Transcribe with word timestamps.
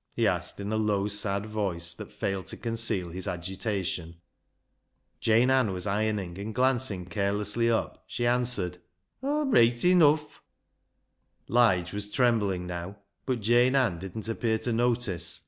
"he 0.18 0.26
asked 0.26 0.60
in 0.60 0.70
a 0.74 0.76
low 0.76 1.08
sad 1.08 1.46
voice 1.46 1.94
that 1.94 2.12
failed 2.12 2.46
to 2.46 2.54
conceal 2.54 3.08
his 3.08 3.26
agitation. 3.26 4.08
200 4.12 4.12
BECKSIDE 4.12 4.20
LIGHTS 4.58 5.26
Jane 5.26 5.50
Ann 5.50 5.72
was 5.72 5.86
ironing, 5.86 6.38
and 6.38 6.54
glancing 6.54 7.06
carelessly 7.06 7.70
up, 7.70 8.04
she 8.06 8.26
answered 8.26 8.76
—*' 9.08 9.22
Aw'm 9.24 9.50
reet 9.52 9.76
eniiff." 9.76 10.40
Lige 11.48 11.94
was 11.94 12.10
trembling 12.12 12.66
now, 12.66 12.98
but 13.24 13.40
Jane 13.40 13.74
Ann 13.74 13.98
didn't 13.98 14.28
appear 14.28 14.58
to 14.58 14.72
notice. 14.74 15.38